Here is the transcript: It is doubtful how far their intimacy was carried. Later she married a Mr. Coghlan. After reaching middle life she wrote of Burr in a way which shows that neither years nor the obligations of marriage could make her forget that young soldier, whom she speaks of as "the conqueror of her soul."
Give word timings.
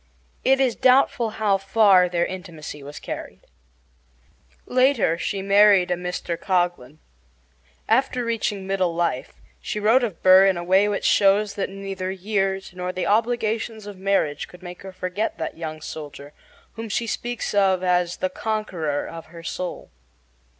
It 0.43 0.59
is 0.59 0.75
doubtful 0.75 1.29
how 1.37 1.59
far 1.59 2.09
their 2.09 2.25
intimacy 2.25 2.81
was 2.81 2.97
carried. 2.99 3.41
Later 4.65 5.15
she 5.15 5.43
married 5.43 5.91
a 5.91 5.93
Mr. 5.93 6.35
Coghlan. 6.39 6.97
After 7.87 8.25
reaching 8.25 8.65
middle 8.65 8.95
life 8.95 9.35
she 9.61 9.79
wrote 9.79 10.03
of 10.03 10.23
Burr 10.23 10.47
in 10.47 10.57
a 10.57 10.63
way 10.63 10.87
which 10.89 11.05
shows 11.05 11.53
that 11.53 11.69
neither 11.69 12.09
years 12.09 12.73
nor 12.73 12.91
the 12.91 13.05
obligations 13.05 13.85
of 13.85 13.95
marriage 13.99 14.47
could 14.47 14.63
make 14.63 14.81
her 14.81 14.91
forget 14.91 15.37
that 15.37 15.55
young 15.55 15.81
soldier, 15.81 16.33
whom 16.73 16.89
she 16.89 17.05
speaks 17.05 17.53
of 17.53 17.83
as 17.83 18.17
"the 18.17 18.29
conqueror 18.31 19.05
of 19.07 19.27
her 19.27 19.43
soul." 19.43 19.91